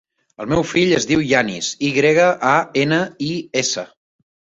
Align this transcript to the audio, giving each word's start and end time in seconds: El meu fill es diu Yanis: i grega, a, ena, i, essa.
El 0.43 0.47
meu 0.51 0.63
fill 0.69 0.93
es 0.99 1.03
diu 1.11 1.19
Yanis: 1.31 1.69
i 1.89 1.91
grega, 1.97 2.25
a, 2.53 2.55
ena, 2.85 2.99
i, 3.27 3.29
essa. 3.63 3.85